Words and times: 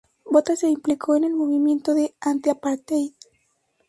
Botha 0.25 0.55
se 0.55 0.67
implicó 0.67 1.15
en 1.15 1.25
el 1.25 1.35
movimiento 1.35 1.93
del 1.93 2.15
antiapartheid. 2.21 3.13